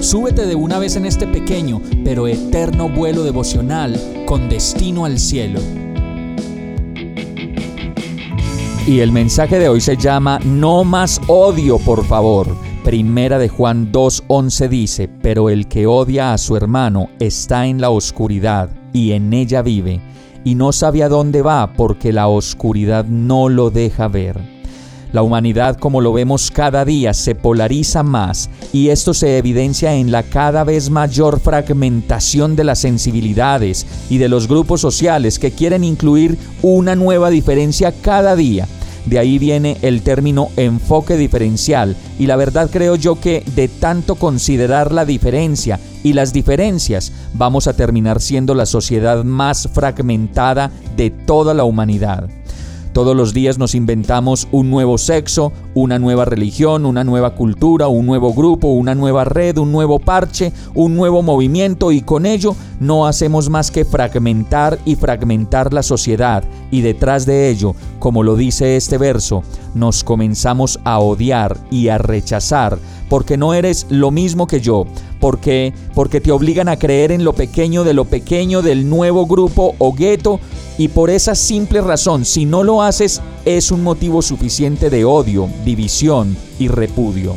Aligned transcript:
súbete 0.00 0.46
de 0.46 0.54
una 0.54 0.78
vez 0.78 0.96
en 0.96 1.06
este 1.06 1.26
pequeño 1.26 1.80
pero 2.04 2.26
eterno 2.26 2.88
vuelo 2.88 3.22
devocional 3.22 3.98
con 4.26 4.48
destino 4.48 5.04
al 5.04 5.18
cielo. 5.18 5.60
Y 8.86 9.00
el 9.00 9.12
mensaje 9.12 9.58
de 9.58 9.68
hoy 9.68 9.80
se 9.80 9.96
llama 9.96 10.40
No 10.44 10.82
más 10.84 11.20
odio, 11.28 11.78
por 11.78 12.04
favor. 12.04 12.48
Primera 12.82 13.38
de 13.38 13.48
Juan 13.48 13.92
2.11 13.92 14.68
dice, 14.68 15.08
pero 15.22 15.50
el 15.50 15.68
que 15.68 15.86
odia 15.86 16.32
a 16.32 16.38
su 16.38 16.56
hermano 16.56 17.10
está 17.20 17.66
en 17.66 17.80
la 17.80 17.90
oscuridad 17.90 18.70
y 18.92 19.12
en 19.12 19.32
ella 19.32 19.62
vive, 19.62 20.00
y 20.44 20.54
no 20.54 20.72
sabe 20.72 21.04
a 21.04 21.08
dónde 21.08 21.42
va 21.42 21.74
porque 21.74 22.12
la 22.12 22.26
oscuridad 22.26 23.04
no 23.04 23.48
lo 23.48 23.70
deja 23.70 24.08
ver. 24.08 24.59
La 25.12 25.22
humanidad, 25.22 25.76
como 25.76 26.00
lo 26.00 26.12
vemos 26.12 26.50
cada 26.50 26.84
día, 26.84 27.14
se 27.14 27.34
polariza 27.34 28.02
más 28.02 28.50
y 28.72 28.88
esto 28.88 29.14
se 29.14 29.38
evidencia 29.38 29.94
en 29.94 30.12
la 30.12 30.22
cada 30.22 30.64
vez 30.64 30.90
mayor 30.90 31.40
fragmentación 31.40 32.56
de 32.56 32.64
las 32.64 32.78
sensibilidades 32.78 33.86
y 34.08 34.18
de 34.18 34.28
los 34.28 34.46
grupos 34.46 34.80
sociales 34.80 35.38
que 35.38 35.50
quieren 35.50 35.84
incluir 35.84 36.38
una 36.62 36.94
nueva 36.94 37.30
diferencia 37.30 37.92
cada 37.92 38.36
día 38.36 38.68
de 39.06 39.18
ahí 39.18 39.38
viene 39.38 39.78
el 39.82 40.02
término 40.02 40.50
enfoque 40.56 41.16
diferencial 41.16 41.96
y 42.18 42.26
la 42.26 42.36
verdad 42.36 42.70
creo 42.70 42.96
yo 42.96 43.18
que 43.20 43.42
de 43.56 43.68
tanto 43.68 44.14
considerar 44.14 44.92
la 44.92 45.04
diferencia 45.04 45.80
y 46.02 46.12
las 46.12 46.32
diferencias 46.32 47.12
vamos 47.34 47.66
a 47.66 47.72
terminar 47.72 48.20
siendo 48.20 48.54
la 48.54 48.66
sociedad 48.66 49.24
más 49.24 49.68
fragmentada 49.72 50.70
de 50.96 51.10
toda 51.10 51.54
la 51.54 51.64
humanidad. 51.64 52.28
Todos 52.92 53.16
los 53.16 53.32
días 53.32 53.56
nos 53.56 53.76
inventamos 53.76 54.48
un 54.50 54.68
nuevo 54.68 54.98
sexo, 54.98 55.52
una 55.74 56.00
nueva 56.00 56.24
religión, 56.24 56.84
una 56.84 57.04
nueva 57.04 57.36
cultura, 57.36 57.86
un 57.86 58.04
nuevo 58.04 58.34
grupo, 58.34 58.68
una 58.68 58.96
nueva 58.96 59.24
red, 59.24 59.58
un 59.58 59.70
nuevo 59.70 60.00
parche, 60.00 60.52
un 60.74 60.96
nuevo 60.96 61.22
movimiento 61.22 61.92
y 61.92 62.00
con 62.00 62.26
ello 62.26 62.56
no 62.80 63.06
hacemos 63.06 63.48
más 63.48 63.70
que 63.70 63.84
fragmentar 63.84 64.80
y 64.84 64.96
fragmentar 64.96 65.72
la 65.72 65.84
sociedad. 65.84 66.42
Y 66.72 66.80
detrás 66.80 67.26
de 67.26 67.48
ello, 67.48 67.76
como 68.00 68.24
lo 68.24 68.34
dice 68.34 68.76
este 68.76 68.98
verso, 68.98 69.44
nos 69.74 70.02
comenzamos 70.02 70.80
a 70.82 70.98
odiar 70.98 71.56
y 71.70 71.88
a 71.88 71.98
rechazar 71.98 72.76
porque 73.08 73.36
no 73.36 73.54
eres 73.54 73.86
lo 73.90 74.10
mismo 74.10 74.46
que 74.46 74.60
yo, 74.60 74.86
porque 75.20 75.72
porque 75.94 76.20
te 76.20 76.32
obligan 76.32 76.68
a 76.68 76.76
creer 76.76 77.12
en 77.12 77.24
lo 77.24 77.34
pequeño 77.34 77.84
de 77.84 77.92
lo 77.92 78.04
pequeño 78.04 78.62
del 78.62 78.88
nuevo 78.88 79.26
grupo 79.26 79.74
o 79.78 79.92
gueto 79.92 80.40
y 80.80 80.88
por 80.88 81.10
esa 81.10 81.34
simple 81.34 81.82
razón, 81.82 82.24
si 82.24 82.46
no 82.46 82.64
lo 82.64 82.80
haces, 82.80 83.20
es 83.44 83.70
un 83.70 83.82
motivo 83.82 84.22
suficiente 84.22 84.88
de 84.88 85.04
odio, 85.04 85.50
división 85.62 86.34
y 86.58 86.68
repudio. 86.68 87.34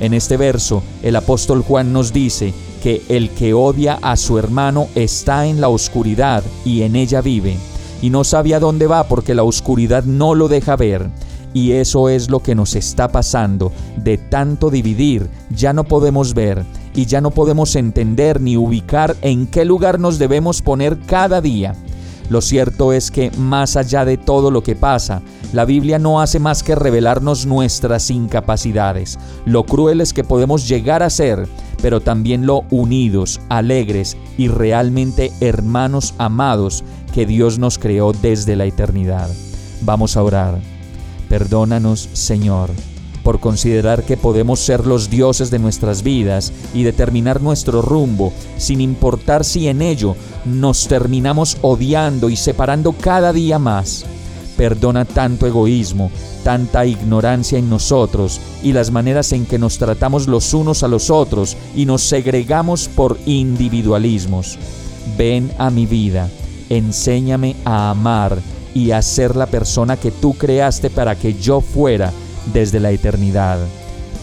En 0.00 0.12
este 0.12 0.36
verso, 0.36 0.82
el 1.00 1.14
apóstol 1.14 1.62
Juan 1.62 1.92
nos 1.92 2.12
dice 2.12 2.52
que 2.82 3.00
el 3.08 3.30
que 3.30 3.54
odia 3.54 4.00
a 4.02 4.16
su 4.16 4.38
hermano 4.40 4.88
está 4.96 5.46
en 5.46 5.60
la 5.60 5.68
oscuridad 5.68 6.42
y 6.64 6.82
en 6.82 6.96
ella 6.96 7.20
vive, 7.20 7.58
y 8.02 8.10
no 8.10 8.24
sabe 8.24 8.56
a 8.56 8.58
dónde 8.58 8.88
va 8.88 9.04
porque 9.04 9.36
la 9.36 9.44
oscuridad 9.44 10.02
no 10.02 10.34
lo 10.34 10.48
deja 10.48 10.74
ver. 10.74 11.08
Y 11.54 11.70
eso 11.70 12.08
es 12.08 12.28
lo 12.28 12.40
que 12.40 12.56
nos 12.56 12.74
está 12.74 13.06
pasando. 13.06 13.70
De 13.98 14.18
tanto 14.18 14.68
dividir, 14.68 15.30
ya 15.50 15.72
no 15.72 15.84
podemos 15.84 16.34
ver 16.34 16.64
y 16.92 17.06
ya 17.06 17.20
no 17.20 17.30
podemos 17.30 17.76
entender 17.76 18.40
ni 18.40 18.56
ubicar 18.56 19.14
en 19.22 19.46
qué 19.46 19.64
lugar 19.64 20.00
nos 20.00 20.18
debemos 20.18 20.60
poner 20.60 20.98
cada 21.06 21.40
día. 21.40 21.76
Lo 22.30 22.40
cierto 22.40 22.92
es 22.92 23.10
que 23.10 23.32
más 23.32 23.76
allá 23.76 24.04
de 24.04 24.16
todo 24.16 24.52
lo 24.52 24.62
que 24.62 24.76
pasa, 24.76 25.20
la 25.52 25.64
Biblia 25.64 25.98
no 25.98 26.20
hace 26.20 26.38
más 26.38 26.62
que 26.62 26.76
revelarnos 26.76 27.44
nuestras 27.44 28.08
incapacidades, 28.08 29.18
lo 29.44 29.66
crueles 29.66 30.12
que 30.12 30.22
podemos 30.22 30.68
llegar 30.68 31.02
a 31.02 31.10
ser, 31.10 31.48
pero 31.82 32.00
también 32.00 32.46
lo 32.46 32.62
unidos, 32.70 33.40
alegres 33.48 34.16
y 34.38 34.46
realmente 34.46 35.32
hermanos 35.40 36.14
amados 36.18 36.84
que 37.12 37.26
Dios 37.26 37.58
nos 37.58 37.78
creó 37.78 38.12
desde 38.12 38.54
la 38.54 38.64
eternidad. 38.64 39.28
Vamos 39.82 40.16
a 40.16 40.22
orar. 40.22 40.60
Perdónanos, 41.28 42.08
Señor 42.12 42.70
por 43.30 43.38
considerar 43.38 44.02
que 44.02 44.16
podemos 44.16 44.58
ser 44.58 44.88
los 44.88 45.08
dioses 45.08 45.52
de 45.52 45.60
nuestras 45.60 46.02
vidas 46.02 46.52
y 46.74 46.82
determinar 46.82 47.40
nuestro 47.40 47.80
rumbo, 47.80 48.32
sin 48.56 48.80
importar 48.80 49.44
si 49.44 49.68
en 49.68 49.82
ello 49.82 50.16
nos 50.44 50.88
terminamos 50.88 51.56
odiando 51.62 52.28
y 52.28 52.34
separando 52.34 52.90
cada 52.90 53.32
día 53.32 53.60
más. 53.60 54.04
Perdona 54.56 55.04
tanto 55.04 55.46
egoísmo, 55.46 56.10
tanta 56.42 56.84
ignorancia 56.86 57.56
en 57.56 57.70
nosotros 57.70 58.40
y 58.64 58.72
las 58.72 58.90
maneras 58.90 59.30
en 59.30 59.46
que 59.46 59.60
nos 59.60 59.78
tratamos 59.78 60.26
los 60.26 60.52
unos 60.52 60.82
a 60.82 60.88
los 60.88 61.08
otros 61.08 61.56
y 61.76 61.86
nos 61.86 62.02
segregamos 62.02 62.88
por 62.88 63.16
individualismos. 63.26 64.58
Ven 65.16 65.52
a 65.56 65.70
mi 65.70 65.86
vida, 65.86 66.28
enséñame 66.68 67.54
a 67.64 67.90
amar 67.90 68.40
y 68.74 68.90
a 68.90 69.00
ser 69.02 69.36
la 69.36 69.46
persona 69.46 69.96
que 69.96 70.10
tú 70.10 70.34
creaste 70.34 70.90
para 70.90 71.14
que 71.14 71.34
yo 71.34 71.60
fuera 71.60 72.12
desde 72.46 72.80
la 72.80 72.90
eternidad. 72.90 73.58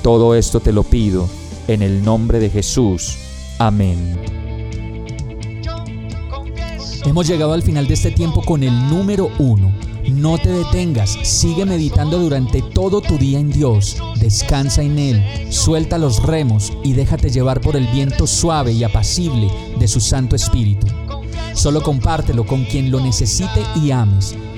Todo 0.02 0.36
esto 0.36 0.60
te 0.60 0.72
lo 0.72 0.84
pido 0.84 1.28
en 1.68 1.82
el 1.82 2.04
nombre 2.04 2.40
de 2.40 2.50
Jesús. 2.50 3.18
Amén. 3.60 4.18
Hemos 7.06 7.28
llegado 7.28 7.54
al 7.54 7.64
final 7.64 7.88
de 7.88 7.94
este 7.94 8.12
tiempo 8.12 8.42
con 8.42 8.64
el 8.64 8.90
número 8.90 9.32
uno. 9.40 9.72
No 10.10 10.38
te 10.38 10.50
detengas, 10.50 11.18
sigue 11.24 11.66
meditando 11.66 12.18
durante 12.18 12.62
todo 12.62 13.02
tu 13.02 13.18
día 13.18 13.40
en 13.40 13.52
Dios, 13.52 13.98
descansa 14.20 14.82
en 14.82 14.98
Él, 14.98 15.24
suelta 15.50 15.98
los 15.98 16.24
remos 16.24 16.72
y 16.84 16.94
déjate 16.94 17.30
llevar 17.30 17.60
por 17.60 17.76
el 17.76 17.88
viento 17.88 18.26
suave 18.26 18.72
y 18.72 18.86
apacible 18.86 19.50
de 19.78 19.88
su 19.88 20.00
Santo 20.00 20.36
Espíritu. 20.36 20.88
Solo 21.54 21.82
compártelo 21.82 22.46
con 22.46 22.64
quien 22.64 22.90
lo 22.90 23.02
necesite 23.02 23.62
y 23.84 23.92
ames 23.92 24.36